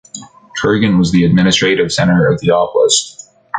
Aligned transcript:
Kurgan 0.59 0.99
is 0.99 1.11
the 1.11 1.25
administrative 1.25 1.91
center 1.91 2.25
of 2.25 2.41
the 2.41 2.47
oblast. 2.47 3.27